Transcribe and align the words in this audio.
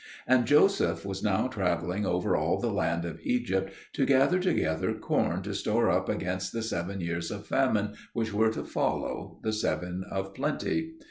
And 0.25 0.47
Joseph 0.47 1.05
was 1.05 1.21
now 1.21 1.45
travelling 1.47 2.07
over 2.07 2.35
all 2.35 2.59
the 2.59 2.73
land 2.73 3.05
of 3.05 3.19
Egypt 3.21 3.71
to 3.93 4.03
gather 4.07 4.39
together 4.39 4.95
corn 4.95 5.43
to 5.43 5.53
store 5.53 5.91
up 5.91 6.09
against 6.09 6.53
the 6.53 6.63
seven 6.63 7.01
years 7.01 7.29
of 7.29 7.45
famine 7.45 7.93
which 8.13 8.33
were 8.33 8.49
to 8.49 8.65
follow 8.65 9.39
the 9.43 9.53
seven 9.53 10.03
of 10.09 10.33
plenty. 10.33 10.93